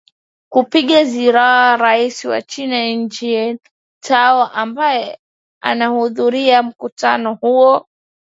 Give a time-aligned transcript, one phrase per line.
[0.53, 1.49] kupinga ziara
[1.85, 3.59] rais wa china eugine
[4.03, 5.19] tao ambaye
[5.63, 7.87] anahudhuria mkutano huo